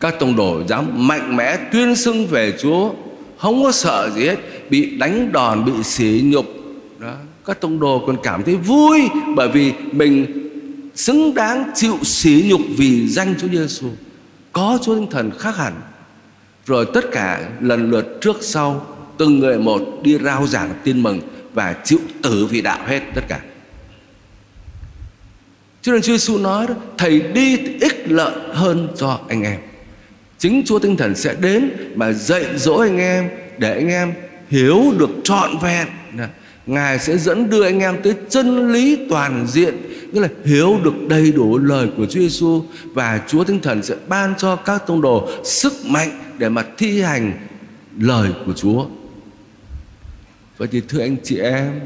Các 0.00 0.14
tông 0.20 0.36
đồ 0.36 0.62
dám 0.68 1.08
mạnh 1.08 1.36
mẽ 1.36 1.56
tuyên 1.72 1.96
xưng 1.96 2.26
về 2.26 2.52
Chúa, 2.58 2.92
không 3.38 3.62
có 3.62 3.72
sợ 3.72 4.10
gì 4.14 4.26
hết, 4.26 4.36
bị 4.70 4.96
đánh 4.96 5.32
đòn, 5.32 5.64
bị 5.64 5.72
sỉ 5.82 6.20
nhục. 6.24 6.46
Đó, 6.98 7.14
các 7.46 7.60
tông 7.60 7.80
đồ 7.80 8.04
còn 8.06 8.16
cảm 8.22 8.42
thấy 8.42 8.56
vui 8.56 9.00
bởi 9.36 9.48
vì 9.48 9.72
mình 9.92 10.47
xứng 10.98 11.34
đáng 11.34 11.70
chịu 11.74 11.98
sỉ 12.02 12.44
nhục 12.48 12.60
vì 12.76 13.08
danh 13.08 13.34
Chúa 13.40 13.48
Giêsu 13.48 13.88
có 14.52 14.78
Chúa 14.82 14.94
Thánh 14.94 15.10
Thần 15.10 15.30
khác 15.38 15.56
hẳn 15.56 15.80
rồi 16.66 16.86
tất 16.94 17.04
cả 17.12 17.50
lần 17.60 17.90
lượt 17.90 18.18
trước 18.20 18.36
sau 18.40 18.86
từng 19.18 19.38
người 19.38 19.58
một 19.58 19.82
đi 20.02 20.18
rao 20.18 20.46
giảng 20.46 20.74
tin 20.84 21.02
mừng 21.02 21.20
và 21.54 21.76
chịu 21.84 21.98
tử 22.22 22.46
vì 22.46 22.60
đạo 22.60 22.80
hết 22.86 23.00
tất 23.14 23.22
cả 23.28 23.40
cho 25.82 25.92
nên 25.92 26.02
Chúa 26.02 26.12
Giêsu 26.12 26.38
nói 26.38 26.66
đó, 26.66 26.74
thầy 26.98 27.20
đi 27.20 27.58
ích 27.80 28.04
lợi 28.08 28.32
hơn 28.52 28.88
cho 28.96 29.20
anh 29.28 29.42
em. 29.42 29.60
Chính 30.38 30.62
Chúa 30.66 30.78
Tinh 30.78 30.96
Thần 30.96 31.14
sẽ 31.14 31.34
đến 31.40 31.70
mà 31.94 32.12
dạy 32.12 32.44
dỗ 32.56 32.76
anh 32.76 32.98
em 32.98 33.28
để 33.58 33.74
anh 33.74 33.88
em 33.88 34.12
hiểu 34.48 34.84
được 34.98 35.10
trọn 35.24 35.50
vẹn. 35.62 35.88
Ngài 36.66 36.98
sẽ 36.98 37.18
dẫn 37.18 37.50
đưa 37.50 37.64
anh 37.64 37.80
em 37.80 37.96
tới 38.02 38.14
chân 38.28 38.72
lý 38.72 38.98
toàn 39.10 39.46
diện, 39.48 39.74
nghĩa 40.12 40.20
là 40.20 40.28
hiểu 40.44 40.78
được 40.84 40.94
đầy 41.08 41.32
đủ 41.32 41.58
lời 41.58 41.88
của 41.96 42.06
Chúa 42.06 42.20
Giêsu 42.20 42.62
và 42.84 43.22
Chúa 43.28 43.44
Thánh 43.44 43.60
Thần 43.60 43.82
sẽ 43.82 43.94
ban 44.08 44.34
cho 44.38 44.56
các 44.56 44.86
tông 44.86 45.00
đồ 45.00 45.28
sức 45.44 45.72
mạnh 45.86 46.10
để 46.38 46.48
mà 46.48 46.64
thi 46.78 47.02
hành 47.02 47.32
lời 47.98 48.32
của 48.46 48.52
Chúa. 48.52 48.86
Vậy 50.58 50.68
thì 50.70 50.82
thưa 50.88 51.00
anh 51.00 51.16
chị 51.24 51.38
em, 51.38 51.80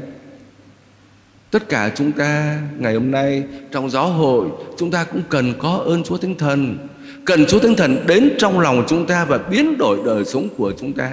Tất 1.53 1.69
cả 1.69 1.91
chúng 1.95 2.11
ta 2.11 2.59
ngày 2.77 2.93
hôm 2.93 3.11
nay 3.11 3.43
trong 3.71 3.89
giáo 3.89 4.07
hội 4.07 4.47
chúng 4.77 4.91
ta 4.91 5.03
cũng 5.03 5.21
cần 5.29 5.53
có 5.59 5.83
ơn 5.85 6.03
Chúa 6.03 6.17
Thánh 6.17 6.35
Thần. 6.35 6.87
Cần 7.25 7.45
Chúa 7.45 7.59
Thánh 7.59 7.75
Thần 7.75 7.97
đến 8.07 8.29
trong 8.37 8.59
lòng 8.59 8.85
chúng 8.87 9.05
ta 9.05 9.25
và 9.25 9.37
biến 9.37 9.77
đổi 9.77 9.99
đời 10.05 10.25
sống 10.25 10.47
của 10.57 10.73
chúng 10.79 10.93
ta. 10.93 11.11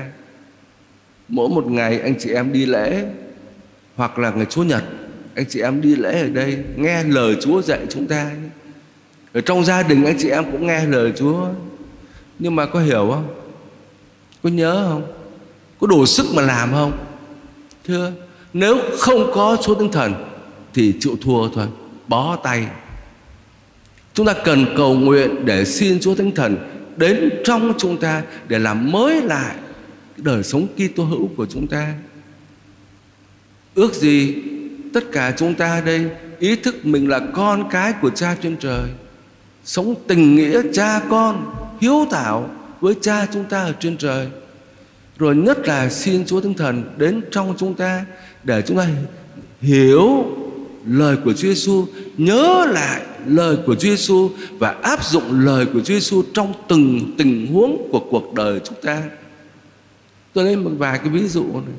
Mỗi 1.28 1.48
một 1.48 1.66
ngày 1.66 2.00
anh 2.00 2.14
chị 2.18 2.30
em 2.30 2.52
đi 2.52 2.66
lễ 2.66 3.04
hoặc 3.96 4.18
là 4.18 4.30
ngày 4.30 4.46
Chúa 4.50 4.62
Nhật 4.62 4.84
anh 5.34 5.44
chị 5.48 5.60
em 5.60 5.80
đi 5.80 5.96
lễ 5.96 6.20
ở 6.20 6.28
đây 6.28 6.58
nghe 6.76 7.04
lời 7.04 7.36
Chúa 7.40 7.62
dạy 7.62 7.80
chúng 7.90 8.06
ta. 8.06 8.30
Ở 9.32 9.40
trong 9.40 9.64
gia 9.64 9.82
đình 9.82 10.04
anh 10.04 10.16
chị 10.18 10.28
em 10.28 10.52
cũng 10.52 10.66
nghe 10.66 10.86
lời 10.86 11.12
Chúa. 11.18 11.46
Nhưng 12.38 12.56
mà 12.56 12.66
có 12.66 12.80
hiểu 12.80 13.10
không? 13.10 13.34
Có 14.42 14.50
nhớ 14.50 14.86
không? 14.88 15.02
Có 15.80 15.86
đủ 15.86 16.06
sức 16.06 16.26
mà 16.34 16.42
làm 16.42 16.72
không? 16.72 16.92
Thưa, 17.86 18.12
nếu 18.52 18.78
không 18.98 19.30
có 19.34 19.56
Chúa 19.62 19.74
Tinh 19.74 19.92
Thần 19.92 20.14
thì 20.74 20.94
chịu 21.00 21.16
thua 21.22 21.48
thôi 21.48 21.66
bó 22.08 22.36
tay 22.36 22.66
chúng 24.14 24.26
ta 24.26 24.34
cần 24.44 24.66
cầu 24.76 24.94
nguyện 24.94 25.44
để 25.44 25.64
xin 25.64 26.00
Chúa 26.00 26.14
Thánh 26.14 26.30
Thần 26.30 26.56
đến 26.96 27.30
trong 27.44 27.72
chúng 27.78 27.96
ta 27.96 28.22
để 28.48 28.58
làm 28.58 28.92
mới 28.92 29.22
lại 29.22 29.56
đời 30.16 30.42
sống 30.42 30.66
Kitô 30.76 31.04
hữu 31.04 31.28
của 31.36 31.46
chúng 31.46 31.66
ta 31.66 31.94
ước 33.74 33.94
gì 33.94 34.34
tất 34.92 35.12
cả 35.12 35.34
chúng 35.36 35.54
ta 35.54 35.80
đây 35.80 36.10
ý 36.38 36.56
thức 36.56 36.86
mình 36.86 37.08
là 37.08 37.20
con 37.34 37.68
cái 37.70 37.92
của 38.02 38.10
cha 38.10 38.36
trên 38.42 38.56
trời 38.56 38.90
sống 39.64 39.94
tình 40.08 40.36
nghĩa 40.36 40.62
cha 40.72 41.00
con 41.10 41.54
hiếu 41.80 42.06
thảo 42.10 42.50
với 42.80 42.94
cha 43.00 43.26
chúng 43.32 43.44
ta 43.44 43.62
ở 43.62 43.72
trên 43.80 43.96
trời 43.96 44.28
rồi 45.18 45.36
nhất 45.36 45.68
là 45.68 45.90
xin 45.90 46.26
Chúa 46.26 46.40
Thánh 46.40 46.54
Thần 46.54 46.84
đến 46.96 47.20
trong 47.30 47.54
chúng 47.58 47.74
ta 47.74 48.04
để 48.44 48.62
chúng 48.66 48.76
ta 48.76 48.86
hiểu 49.60 50.24
lời 50.86 51.16
của 51.24 51.32
Chúa 51.32 51.48
Giêsu, 51.48 51.86
nhớ 52.16 52.66
lại 52.70 53.02
lời 53.26 53.56
của 53.66 53.74
Chúa 53.74 53.88
Giêsu 53.88 54.30
và 54.58 54.70
áp 54.82 55.04
dụng 55.04 55.40
lời 55.40 55.66
của 55.66 55.80
Chúa 55.80 55.94
Giêsu 55.94 56.22
trong 56.34 56.52
từng 56.68 57.14
tình 57.18 57.46
huống 57.46 57.88
của 57.92 58.00
cuộc 58.10 58.34
đời 58.34 58.60
chúng 58.64 58.78
ta. 58.82 59.02
Tôi 60.32 60.44
lấy 60.44 60.56
một 60.56 60.70
vài 60.78 60.98
cái 60.98 61.08
ví 61.08 61.28
dụ 61.28 61.44
này. 61.52 61.74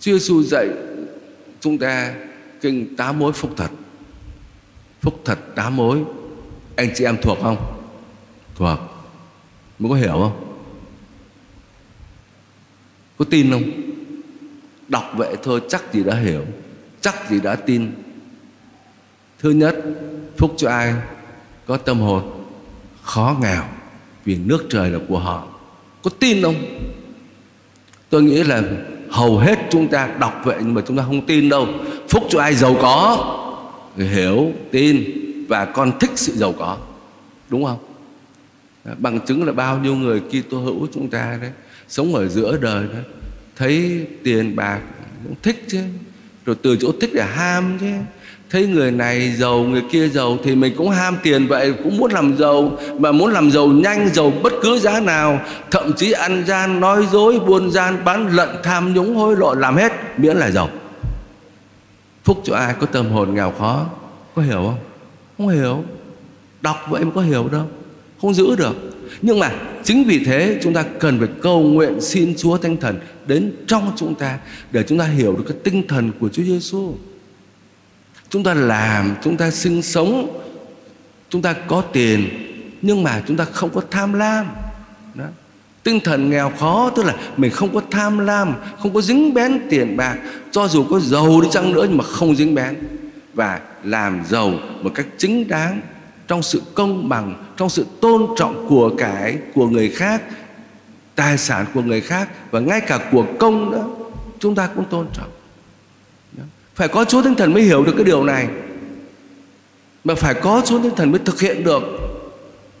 Chúa 0.00 0.12
Giêsu 0.12 0.42
dạy 0.42 0.68
chúng 1.66 1.78
ta 1.78 2.14
kinh 2.60 2.96
tám 2.96 3.18
mối 3.18 3.32
phúc 3.32 3.50
thật. 3.56 3.70
Phúc 5.00 5.20
thật 5.24 5.38
tám 5.54 5.76
mối. 5.76 6.04
Anh 6.76 6.88
chị 6.94 7.04
em 7.04 7.16
thuộc 7.22 7.38
không? 7.42 7.56
Thuộc. 8.54 8.78
Mới 9.78 9.90
có 9.90 9.96
hiểu 9.96 10.12
không? 10.12 10.56
Có 13.18 13.24
tin 13.30 13.50
không? 13.50 13.62
Đọc 14.88 15.12
vậy 15.16 15.36
thôi, 15.42 15.60
chắc 15.68 15.92
gì 15.92 16.04
đã 16.04 16.14
hiểu, 16.14 16.44
Chắc 17.00 17.30
gì 17.30 17.40
đã 17.40 17.56
tin 17.56 17.92
Thứ 19.38 19.50
nhất, 19.50 19.76
Phúc 20.36 20.54
cho 20.56 20.70
ai 20.70 20.94
có 21.66 21.76
tâm 21.76 22.00
hồn 22.00 22.46
Khó 23.02 23.36
nghèo 23.42 23.64
Vì 24.24 24.36
nước 24.36 24.66
trời 24.70 24.90
là 24.90 24.98
của 25.08 25.18
họ 25.18 25.48
Có 26.02 26.10
tin 26.18 26.42
không 26.42 26.54
Tôi 28.10 28.22
nghĩ 28.22 28.44
là 28.44 28.62
hầu 29.10 29.38
hết 29.38 29.58
chúng 29.70 29.88
ta 29.88 30.08
đọc 30.20 30.42
vậy 30.44 30.56
Nhưng 30.60 30.74
mà 30.74 30.82
chúng 30.86 30.96
ta 30.96 31.02
không 31.02 31.26
tin 31.26 31.48
đâu. 31.48 31.68
Phúc 32.08 32.22
cho 32.28 32.40
ai 32.40 32.54
giàu 32.54 32.76
có? 32.80 33.32
Hiểu, 33.96 34.52
tin 34.70 35.04
Và 35.48 35.64
con 35.64 35.98
thích 35.98 36.10
sự 36.14 36.32
giàu 36.36 36.54
có. 36.58 36.76
Đúng 37.48 37.64
không? 37.64 37.78
Bằng 38.98 39.20
chứng 39.20 39.44
là 39.44 39.52
bao 39.52 39.78
nhiêu 39.78 39.94
người 39.94 40.20
Kitô 40.20 40.58
hữu 40.58 40.86
chúng 40.94 41.08
ta 41.08 41.38
đấy 41.40 41.50
Sống 41.88 42.14
ở 42.14 42.28
giữa 42.28 42.56
đời 42.56 42.84
đó 42.92 42.98
Thấy 43.56 44.06
tiền 44.24 44.56
bạc 44.56 44.80
cũng 45.24 45.34
thích 45.42 45.64
chứ. 45.68 45.80
Rồi 46.46 46.56
từ 46.62 46.76
chỗ 46.80 46.92
thích 47.00 47.10
để 47.14 47.24
ham 47.24 47.78
chứ 47.80 47.92
thấy 48.50 48.66
người 48.66 48.90
này 48.90 49.32
giàu, 49.36 49.58
người 49.58 49.82
kia 49.90 50.08
giàu 50.08 50.38
thì 50.44 50.54
mình 50.54 50.74
cũng 50.76 50.90
ham 50.90 51.16
tiền 51.22 51.46
vậy, 51.46 51.74
cũng 51.84 51.96
muốn 51.96 52.12
làm 52.12 52.36
giàu. 52.38 52.78
Mà 52.98 53.12
muốn 53.12 53.32
làm 53.32 53.50
giàu 53.50 53.68
nhanh, 53.68 54.08
giàu 54.14 54.32
bất 54.42 54.52
cứ 54.62 54.78
giá 54.78 55.00
nào. 55.00 55.40
Thậm 55.70 55.92
chí 55.92 56.12
ăn 56.12 56.44
gian, 56.46 56.80
nói 56.80 57.06
dối, 57.12 57.40
buôn 57.46 57.70
gian, 57.70 58.04
bán 58.04 58.28
lận, 58.36 58.48
tham 58.62 58.94
nhũng, 58.94 59.16
hối 59.16 59.36
lộ, 59.36 59.54
làm 59.54 59.76
hết, 59.76 59.92
miễn 60.18 60.36
là 60.36 60.50
giàu. 60.50 60.70
Phúc 62.24 62.40
cho 62.44 62.54
ai 62.54 62.74
có 62.80 62.86
tâm 62.86 63.10
hồn 63.10 63.34
nghèo 63.34 63.52
khó? 63.58 63.86
Có 64.34 64.42
hiểu 64.42 64.62
không? 64.62 64.78
Không 65.38 65.48
hiểu. 65.48 65.84
Đọc 66.60 66.76
vậy 66.88 67.04
mà 67.04 67.10
có 67.14 67.20
hiểu 67.20 67.48
đâu. 67.52 67.64
Không 68.20 68.34
giữ 68.34 68.56
được. 68.56 68.76
Nhưng 69.22 69.38
mà 69.38 69.50
chính 69.84 70.04
vì 70.04 70.24
thế 70.24 70.58
chúng 70.62 70.74
ta 70.74 70.84
cần 71.00 71.18
phải 71.18 71.28
cầu 71.42 71.60
nguyện 71.62 72.00
xin 72.00 72.34
Chúa 72.36 72.56
Thánh 72.56 72.76
Thần 72.76 72.98
đến 73.26 73.52
trong 73.66 73.92
chúng 73.96 74.14
ta 74.14 74.38
để 74.70 74.82
chúng 74.88 74.98
ta 74.98 75.04
hiểu 75.04 75.36
được 75.36 75.44
cái 75.48 75.56
tinh 75.64 75.86
thần 75.88 76.10
của 76.20 76.28
Chúa 76.28 76.42
Giêsu 76.42 76.94
chúng 78.30 78.42
ta 78.42 78.54
làm, 78.54 79.14
chúng 79.22 79.36
ta 79.36 79.50
sinh 79.50 79.82
sống, 79.82 80.40
chúng 81.30 81.42
ta 81.42 81.52
có 81.52 81.82
tiền, 81.92 82.28
nhưng 82.82 83.02
mà 83.02 83.22
chúng 83.26 83.36
ta 83.36 83.44
không 83.44 83.70
có 83.70 83.80
tham 83.90 84.12
lam. 84.12 84.46
Đó. 85.14 85.24
tinh 85.82 86.00
thần 86.00 86.30
nghèo 86.30 86.52
khó, 86.58 86.90
tức 86.96 87.06
là 87.06 87.14
mình 87.36 87.50
không 87.50 87.74
có 87.74 87.80
tham 87.90 88.18
lam, 88.18 88.54
không 88.78 88.94
có 88.94 89.00
dính 89.00 89.34
bén 89.34 89.60
tiền 89.70 89.96
bạc. 89.96 90.18
Cho 90.50 90.68
dù 90.68 90.84
có 90.90 91.00
giàu 91.00 91.40
đi 91.40 91.48
chăng 91.50 91.72
nữa 91.72 91.86
nhưng 91.88 91.98
mà 91.98 92.04
không 92.04 92.36
dính 92.36 92.54
bén. 92.54 92.76
Và 93.34 93.60
làm 93.84 94.22
giàu 94.28 94.52
một 94.82 94.90
cách 94.94 95.06
chính 95.18 95.48
đáng 95.48 95.80
trong 96.28 96.42
sự 96.42 96.62
công 96.74 97.08
bằng, 97.08 97.44
trong 97.56 97.68
sự 97.68 97.86
tôn 98.00 98.26
trọng 98.36 98.66
của 98.68 98.90
cải 98.98 99.38
của 99.54 99.68
người 99.68 99.88
khác, 99.88 100.22
tài 101.14 101.38
sản 101.38 101.66
của 101.74 101.82
người 101.82 102.00
khác 102.00 102.28
và 102.50 102.60
ngay 102.60 102.80
cả 102.80 103.08
của 103.12 103.26
công 103.38 103.70
nữa. 103.70 103.84
Chúng 104.38 104.54
ta 104.54 104.68
cũng 104.74 104.84
tôn 104.84 105.06
trọng 105.12 105.28
phải 106.76 106.88
có 106.88 107.04
Chúa 107.04 107.22
Thánh 107.22 107.34
Thần 107.34 107.54
mới 107.54 107.62
hiểu 107.62 107.84
được 107.84 107.92
cái 107.96 108.04
điều 108.04 108.24
này. 108.24 108.48
Mà 110.04 110.14
phải 110.14 110.34
có 110.34 110.62
Chúa 110.66 110.82
Thánh 110.82 110.94
Thần 110.96 111.10
mới 111.10 111.20
thực 111.24 111.40
hiện 111.40 111.64
được. 111.64 111.82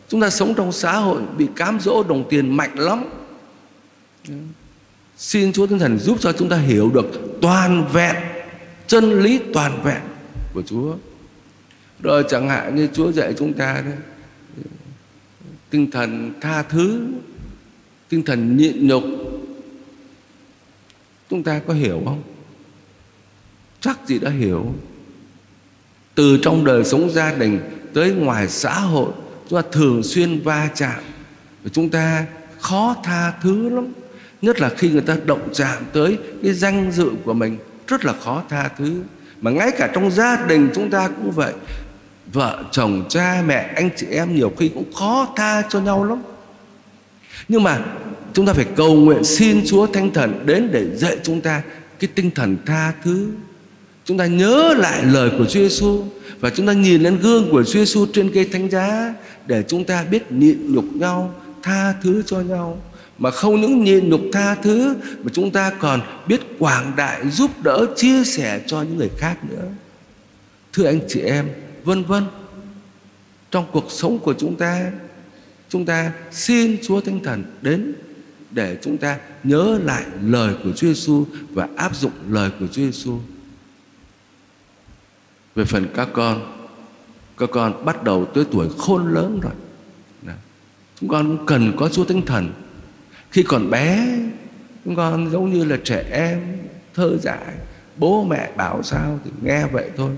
Chúng 0.08 0.20
ta 0.20 0.30
sống 0.30 0.54
trong 0.54 0.72
xã 0.72 0.92
hội 0.92 1.22
bị 1.38 1.46
cám 1.56 1.80
dỗ, 1.80 2.02
đồng 2.02 2.28
tiền 2.28 2.56
mạnh 2.56 2.78
lắm. 2.78 3.04
Xin 5.16 5.52
Chúa 5.52 5.66
Thánh 5.66 5.78
Thần 5.78 5.98
giúp 5.98 6.18
cho 6.20 6.32
chúng 6.32 6.48
ta 6.48 6.56
hiểu 6.56 6.90
được 6.94 7.06
toàn 7.42 7.88
vẹn, 7.92 8.16
Chân 8.86 9.22
lý 9.22 9.40
toàn 9.54 9.82
vẹn 9.84 10.00
của 10.54 10.62
Chúa. 10.62 10.94
Rồi 12.02 12.24
chẳng 12.28 12.48
hạn 12.48 12.76
như 12.76 12.88
Chúa 12.92 13.12
dạy 13.12 13.34
chúng 13.38 13.52
ta 13.52 13.82
đấy 13.84 13.94
Tinh 15.70 15.90
thần 15.90 16.32
tha 16.40 16.62
thứ, 16.62 17.06
Tinh 18.08 18.22
thần 18.22 18.56
nhịn 18.56 18.86
nhục. 18.86 19.04
Chúng 21.30 21.42
ta 21.42 21.60
có 21.66 21.74
hiểu 21.74 22.02
không? 22.04 22.22
Chắc 23.86 23.98
gì 24.06 24.18
đã 24.18 24.30
hiểu. 24.30 24.74
Từ 26.14 26.38
trong 26.42 26.64
đời 26.64 26.84
sống 26.84 27.10
gia 27.10 27.34
đình 27.34 27.60
tới 27.94 28.12
ngoài 28.12 28.48
xã 28.48 28.74
hội, 28.74 29.12
chúng 29.48 29.62
ta 29.62 29.68
thường 29.72 30.02
xuyên 30.02 30.40
va 30.40 30.68
chạm. 30.74 31.00
Và 31.62 31.70
chúng 31.72 31.88
ta 31.88 32.26
khó 32.60 32.96
tha 33.04 33.32
thứ 33.42 33.68
lắm. 33.68 33.92
Nhất 34.42 34.60
là 34.60 34.68
khi 34.68 34.90
người 34.90 35.00
ta 35.00 35.16
động 35.24 35.48
chạm 35.52 35.82
tới 35.92 36.18
cái 36.42 36.52
danh 36.52 36.92
dự 36.92 37.10
của 37.24 37.32
mình, 37.32 37.58
rất 37.88 38.04
là 38.04 38.12
khó 38.12 38.42
tha 38.48 38.70
thứ. 38.78 39.02
Mà 39.40 39.50
ngay 39.50 39.70
cả 39.78 39.90
trong 39.94 40.10
gia 40.10 40.46
đình 40.46 40.68
chúng 40.74 40.90
ta 40.90 41.08
cũng 41.08 41.30
vậy. 41.30 41.52
Vợ, 42.32 42.64
chồng, 42.70 43.04
cha, 43.08 43.42
mẹ, 43.46 43.72
anh 43.76 43.90
chị 43.96 44.06
em 44.10 44.34
nhiều 44.34 44.52
khi 44.58 44.68
cũng 44.68 44.92
khó 44.92 45.28
tha 45.36 45.62
cho 45.68 45.80
nhau 45.80 46.04
lắm. 46.04 46.22
Nhưng 47.48 47.62
mà 47.62 47.84
chúng 48.32 48.46
ta 48.46 48.52
phải 48.52 48.66
cầu 48.76 48.94
nguyện 48.94 49.24
xin 49.24 49.62
Chúa 49.66 49.86
Thánh 49.86 50.10
Thần 50.10 50.46
đến 50.46 50.68
để 50.72 50.96
dạy 50.96 51.18
chúng 51.22 51.40
ta 51.40 51.62
cái 51.98 52.10
tinh 52.14 52.30
thần 52.30 52.56
tha 52.66 52.92
thứ. 53.04 53.28
Chúng 54.06 54.18
ta 54.18 54.26
nhớ 54.26 54.74
lại 54.78 55.04
lời 55.04 55.30
của 55.38 55.44
Chúa 55.44 55.60
Giêsu 55.60 56.04
và 56.40 56.50
chúng 56.50 56.66
ta 56.66 56.72
nhìn 56.72 57.02
lên 57.02 57.18
gương 57.18 57.50
của 57.50 57.64
Chúa 57.64 57.78
Giêsu 57.78 58.06
trên 58.12 58.30
cây 58.34 58.44
thánh 58.44 58.70
giá 58.70 59.14
để 59.46 59.64
chúng 59.68 59.84
ta 59.84 60.04
biết 60.04 60.32
nhịn 60.32 60.74
nhục 60.74 60.84
nhau, 60.94 61.34
tha 61.62 61.94
thứ 62.02 62.22
cho 62.26 62.40
nhau 62.40 62.82
mà 63.18 63.30
không 63.30 63.60
những 63.60 63.84
nhịn 63.84 64.10
nhục 64.10 64.20
tha 64.32 64.54
thứ 64.54 64.94
mà 65.22 65.30
chúng 65.32 65.50
ta 65.50 65.70
còn 65.70 66.00
biết 66.26 66.40
quảng 66.58 66.92
đại 66.96 67.30
giúp 67.30 67.50
đỡ 67.62 67.86
chia 67.96 68.24
sẻ 68.24 68.60
cho 68.66 68.82
những 68.82 68.96
người 68.96 69.10
khác 69.18 69.36
nữa 69.50 69.64
thưa 70.72 70.86
anh 70.86 71.00
chị 71.08 71.20
em 71.20 71.48
vân 71.84 72.04
vân 72.04 72.24
trong 73.50 73.66
cuộc 73.72 73.86
sống 73.88 74.18
của 74.18 74.34
chúng 74.38 74.56
ta 74.56 74.90
chúng 75.68 75.84
ta 75.84 76.12
xin 76.30 76.76
Chúa 76.82 77.00
Thánh 77.00 77.20
Thần 77.24 77.44
đến 77.62 77.94
để 78.50 78.76
chúng 78.82 78.98
ta 78.98 79.18
nhớ 79.44 79.78
lại 79.84 80.04
lời 80.22 80.54
của 80.64 80.72
Chúa 80.76 80.86
Giêsu 80.86 81.24
và 81.50 81.68
áp 81.76 81.96
dụng 81.96 82.12
lời 82.30 82.50
của 82.60 82.66
Chúa 82.66 82.82
Giêsu. 82.82 83.18
Về 85.56 85.64
phần 85.64 85.86
các 85.94 86.08
con, 86.12 86.40
các 87.38 87.48
con 87.52 87.84
bắt 87.84 88.02
đầu 88.02 88.24
tới 88.24 88.44
tuổi 88.52 88.68
khôn 88.78 89.14
lớn 89.14 89.40
rồi. 89.42 89.52
Chúng 91.00 91.08
con 91.08 91.36
cũng 91.36 91.46
cần 91.46 91.72
có 91.76 91.88
Chúa 91.88 92.04
Thánh 92.04 92.22
Thần. 92.22 92.52
Khi 93.30 93.42
còn 93.42 93.70
bé, 93.70 94.18
chúng 94.84 94.96
con 94.96 95.30
giống 95.30 95.52
như 95.52 95.64
là 95.64 95.76
trẻ 95.84 96.04
em 96.10 96.40
thơ 96.94 97.18
dại, 97.22 97.54
bố 97.96 98.24
mẹ 98.24 98.50
bảo 98.56 98.82
sao 98.82 99.20
thì 99.24 99.30
nghe 99.42 99.66
vậy 99.66 99.90
thôi. 99.96 100.10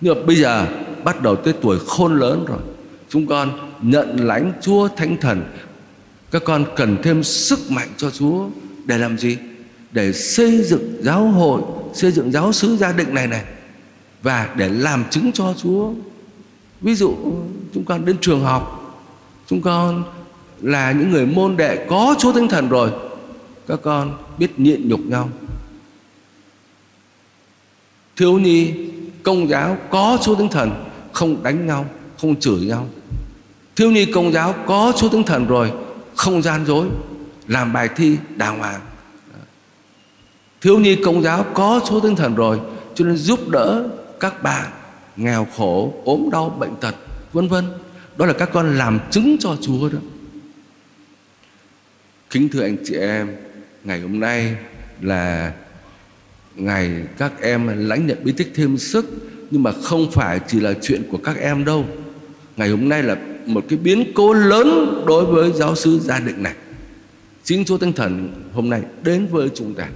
Nhưng 0.00 0.14
mà 0.14 0.26
bây 0.26 0.36
giờ 0.36 0.66
bắt 1.04 1.22
đầu 1.22 1.36
tới 1.36 1.54
tuổi 1.62 1.78
khôn 1.86 2.18
lớn 2.18 2.44
rồi 2.48 2.60
chúng 3.08 3.26
con 3.26 3.72
nhận 3.82 4.26
lãnh 4.26 4.52
Chúa 4.60 4.88
Thánh 4.88 5.16
Thần 5.20 5.42
các 6.30 6.42
con 6.44 6.64
cần 6.76 6.96
thêm 7.02 7.22
sức 7.22 7.58
mạnh 7.70 7.88
cho 7.96 8.10
Chúa 8.10 8.48
để 8.84 8.98
làm 8.98 9.18
gì 9.18 9.38
để 9.92 10.12
xây 10.12 10.62
dựng 10.64 11.00
giáo 11.02 11.26
hội 11.26 11.62
xây 11.94 12.10
dựng 12.10 12.32
giáo 12.32 12.52
sứ 12.52 12.76
gia 12.76 12.92
định 12.92 13.14
này 13.14 13.26
này 13.26 13.44
và 14.22 14.54
để 14.56 14.68
làm 14.68 15.04
chứng 15.10 15.32
cho 15.32 15.54
Chúa. 15.62 15.90
Ví 16.80 16.94
dụ, 16.94 17.16
chúng 17.74 17.84
con 17.84 18.04
đến 18.04 18.16
trường 18.20 18.44
học, 18.44 18.94
chúng 19.46 19.60
con 19.60 20.04
là 20.60 20.92
những 20.92 21.10
người 21.10 21.26
môn 21.26 21.56
đệ 21.56 21.86
có 21.88 22.14
Chúa 22.18 22.32
Thánh 22.32 22.48
Thần 22.48 22.68
rồi, 22.68 22.90
các 23.66 23.78
con 23.82 24.16
biết 24.38 24.58
nhịn 24.58 24.88
nhục 24.88 25.00
nhau. 25.00 25.28
Thiếu 28.16 28.38
nhi, 28.38 28.72
công 29.22 29.48
giáo 29.48 29.76
có 29.90 30.18
Chúa 30.22 30.34
Thánh 30.34 30.48
Thần, 30.48 30.84
không 31.12 31.42
đánh 31.42 31.66
nhau, 31.66 31.86
không 32.20 32.40
chửi 32.40 32.60
nhau. 32.60 32.86
Thiếu 33.76 33.90
nhi, 33.90 34.06
công 34.06 34.32
giáo 34.32 34.54
có 34.66 34.92
Chúa 34.96 35.08
Thánh 35.08 35.22
Thần 35.22 35.46
rồi, 35.46 35.72
không 36.16 36.42
gian 36.42 36.66
dối, 36.66 36.86
làm 37.46 37.72
bài 37.72 37.88
thi 37.96 38.16
đàng 38.36 38.58
hoàng. 38.58 38.80
Thiếu 40.60 40.78
nhi, 40.78 40.96
công 41.04 41.22
giáo 41.22 41.44
có 41.54 41.80
Chúa 41.88 42.00
Thánh 42.00 42.16
Thần 42.16 42.34
rồi, 42.34 42.60
cho 42.94 43.04
nên 43.04 43.16
giúp 43.16 43.48
đỡ 43.48 43.88
các 44.20 44.42
bạn 44.42 44.70
nghèo 45.16 45.46
khổ, 45.56 45.94
ốm 46.04 46.28
đau, 46.32 46.56
bệnh 46.58 46.76
tật, 46.80 46.94
vân 47.32 47.48
vân. 47.48 47.64
Đó 48.16 48.26
là 48.26 48.32
các 48.32 48.50
con 48.52 48.78
làm 48.78 49.00
chứng 49.10 49.36
cho 49.40 49.56
Chúa 49.60 49.88
đó. 49.88 49.98
Kính 52.30 52.48
thưa 52.48 52.62
anh 52.62 52.76
chị 52.84 52.94
em, 52.94 53.36
ngày 53.84 54.00
hôm 54.00 54.20
nay 54.20 54.56
là 55.00 55.52
ngày 56.54 56.90
các 57.18 57.32
em 57.40 57.88
lãnh 57.88 58.06
nhận 58.06 58.18
bí 58.24 58.32
tích 58.32 58.52
thêm 58.54 58.78
sức, 58.78 59.06
nhưng 59.50 59.62
mà 59.62 59.72
không 59.82 60.10
phải 60.12 60.40
chỉ 60.48 60.60
là 60.60 60.74
chuyện 60.82 61.02
của 61.10 61.18
các 61.18 61.36
em 61.36 61.64
đâu. 61.64 61.84
Ngày 62.56 62.68
hôm 62.68 62.88
nay 62.88 63.02
là 63.02 63.16
một 63.46 63.64
cái 63.68 63.78
biến 63.78 64.12
cố 64.14 64.32
lớn 64.32 65.02
đối 65.06 65.26
với 65.26 65.52
giáo 65.52 65.76
sư 65.76 65.98
gia 66.02 66.20
định 66.20 66.42
này. 66.42 66.54
Chính 67.44 67.64
chúa 67.64 67.78
tinh 67.78 67.92
thần 67.92 68.32
hôm 68.52 68.70
nay 68.70 68.82
đến 69.02 69.26
với 69.26 69.48
chúng 69.54 69.74
ta 69.74 69.88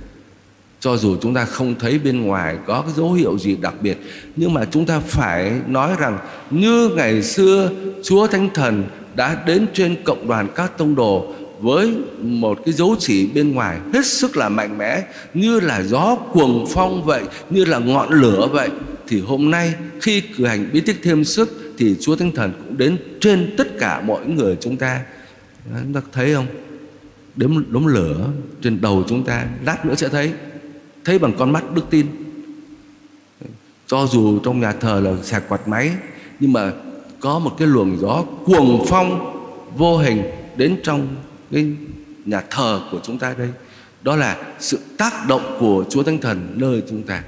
cho 0.80 0.96
dù 0.96 1.16
chúng 1.22 1.34
ta 1.34 1.44
không 1.44 1.75
thấy 1.78 1.99
bên 1.99 2.22
ngoài 2.22 2.56
có 2.66 2.82
cái 2.82 2.92
dấu 2.96 3.12
hiệu 3.12 3.38
gì 3.38 3.56
đặc 3.56 3.75
biệt, 3.80 3.99
nhưng 4.37 4.54
mà 4.54 4.64
chúng 4.64 4.87
ta 4.87 5.00
phải 5.00 5.52
nói 5.66 5.92
rằng 5.99 6.18
như 6.50 6.88
ngày 6.88 7.22
xưa 7.22 7.70
chúa 8.02 8.26
thánh 8.26 8.49
thần 8.54 8.84
đã 9.14 9.42
đến 9.46 9.66
trên 9.75 9.96
cộng 10.04 10.28
đoàn 10.28 10.49
các 10.54 10.78
tông 10.78 10.94
đồ 10.94 11.34
với 11.60 11.96
một 12.20 12.58
cái 12.64 12.72
dấu 12.72 12.96
chỉ 12.99 13.26
bên 13.26 13.52
ngoài 13.54 13.78
hết 13.94 14.06
sức 14.06 14.37
là 14.37 14.49
mạnh 14.49 14.78
mẽ, 14.78 15.02
như 15.34 15.60
là 15.60 15.82
gió 15.82 16.16
cuồng 16.32 16.66
phong 16.70 17.04
vậy, 17.04 17.22
như 17.50 17.64
là 17.64 17.78
ngọn 17.78 18.12
lửa 18.12 18.49
vậy, 18.52 18.68
thì 19.08 19.21
hôm 19.21 19.50
nay 19.50 19.75
khi 20.00 20.21
cử 20.21 20.47
hành 20.47 20.71
bí 20.73 20.80
tích 20.80 20.97
thêm 21.02 21.25
sức 21.25 21.75
thì 21.78 21.97
Chúa 22.00 22.16
Thánh 22.16 22.32
Thần 22.32 22.52
cũng 22.58 22.78
đến 22.78 22.97
trên 23.21 23.54
tất 23.56 23.78
cả 23.78 24.00
mọi 24.00 24.26
người 24.26 24.56
chúng 24.60 24.76
ta. 24.76 25.00
Chúng 25.82 25.93
ta 25.93 26.00
thấy 26.12 26.34
không? 26.34 26.47
Đếm, 27.36 27.73
đống 27.73 27.86
lửa 27.86 28.28
trên 28.62 28.80
đầu 28.80 29.04
chúng 29.08 29.25
ta, 29.25 29.47
lát 29.66 29.86
nữa 29.86 29.95
sẽ 29.95 30.08
thấy 30.08 30.30
thấy 31.04 31.19
bằng 31.19 31.32
con 31.39 31.52
mắt 31.52 31.65
đức 31.75 31.84
tin. 31.91 32.06
Cho 33.86 34.06
dù 34.06 34.39
trong 34.39 34.60
nhà 34.60 34.73
thờ 34.73 35.00
là 35.04 35.23
sạc 35.23 35.49
quạt 35.49 35.69
máy, 35.69 35.91
nhưng 36.41 36.52
mà 36.52 36.73
có 37.21 37.39
một 37.39 37.54
cái 37.58 37.69
luồng 37.69 37.99
gió 38.00 38.25
cuồng 38.45 38.84
phong, 38.89 39.36
vô 39.76 39.99
hình 39.99 40.23
đến 40.56 40.76
trong 40.82 41.08
cái 41.50 41.67
nhà 42.25 42.43
thờ 42.50 42.80
của 42.91 43.00
chúng 43.02 43.19
ta 43.19 43.34
đây. 43.39 43.49
Đó 44.02 44.17
là 44.17 44.54
sự 44.58 44.78
tác 44.97 45.28
động 45.28 45.56
của 45.60 45.84
Chúa 45.91 46.02
Thánh 46.02 46.19
Thần 46.19 46.54
nơi 46.56 46.82
chúng 46.89 47.02
ta. 47.02 47.23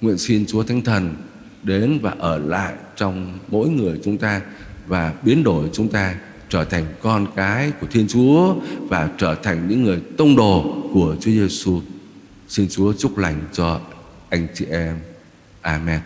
Nguyện 0.00 0.18
xin 0.18 0.46
Chúa 0.46 0.62
Thánh 0.62 0.82
Thần 0.82 1.14
đến 1.62 1.98
và 2.02 2.14
ở 2.18 2.38
lại 2.38 2.74
trong 2.96 3.38
mỗi 3.48 3.68
người 3.68 4.00
chúng 4.04 4.18
ta 4.18 4.40
và 4.86 5.14
biến 5.22 5.42
đổi 5.42 5.68
chúng 5.72 5.88
ta 5.88 6.14
trở 6.48 6.64
thành 6.64 6.84
con 7.02 7.26
cái 7.36 7.72
của 7.80 7.86
Thiên 7.90 8.08
Chúa 8.08 8.54
và 8.88 9.10
trở 9.18 9.34
thành 9.34 9.68
những 9.68 9.82
người 9.82 10.00
tông 10.16 10.36
đồ 10.36 10.76
của 10.92 11.16
Chúa 11.20 11.30
Giêsu. 11.30 11.80
Xin 12.48 12.68
Chúa 12.70 12.92
chúc 12.92 13.18
lành 13.18 13.40
cho 13.52 13.80
anh 14.30 14.46
chị 14.54 14.64
em. 14.70 15.00
Amen. 15.60 16.00